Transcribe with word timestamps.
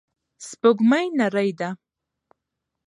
سپوږمۍ 0.47 1.05
نرۍ 1.19 1.49
ده. 1.59 1.69